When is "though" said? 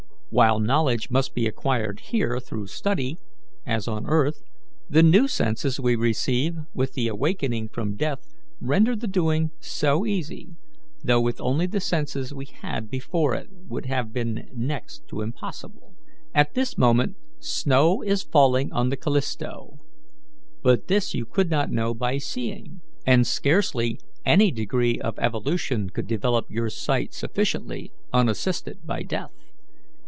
11.03-11.19